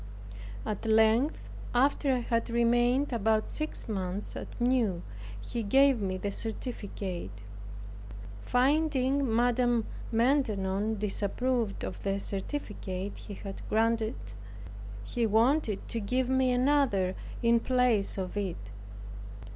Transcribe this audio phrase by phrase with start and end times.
[0.65, 5.03] At length, after I had remained about six months at Meaux,
[5.39, 7.43] he gave me the certificate.
[8.41, 9.59] Finding Mad.
[10.11, 14.15] Maintenon disapproved of the certificate he had granted,
[15.03, 17.13] he wanted to give me another
[17.43, 18.71] in place of it.